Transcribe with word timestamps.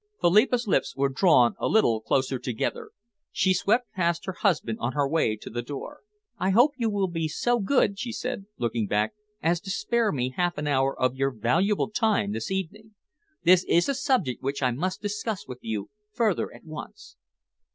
Philippa's 0.19 0.65
lips 0.67 0.95
were 0.95 1.09
drawn 1.09 1.53
a 1.59 1.67
little 1.67 2.01
closer 2.01 2.39
together. 2.39 2.89
She 3.31 3.53
swept 3.53 3.91
past 3.91 4.25
her 4.25 4.31
husband 4.33 4.79
on 4.81 4.93
her 4.93 5.07
way 5.07 5.35
to 5.35 5.47
the 5.47 5.61
door. 5.61 5.99
"I 6.39 6.49
hope 6.49 6.71
you 6.75 6.89
will 6.89 7.07
be 7.07 7.27
so 7.27 7.59
good," 7.59 7.99
she 7.99 8.11
said, 8.11 8.45
looking 8.57 8.87
back, 8.87 9.11
"as 9.43 9.61
to 9.61 9.69
spare 9.69 10.11
me 10.11 10.31
half 10.35 10.57
an 10.57 10.65
hour 10.65 10.99
of 10.99 11.17
your 11.17 11.29
valuable 11.29 11.91
time 11.91 12.31
this 12.31 12.49
evening. 12.49 12.95
This 13.43 13.63
is 13.65 13.87
a 13.87 13.93
subject 13.93 14.41
which 14.41 14.63
I 14.63 14.71
must 14.71 15.03
discuss 15.03 15.47
with 15.47 15.59
you 15.61 15.91
further 16.11 16.51
at 16.51 16.63
once." 16.63 17.15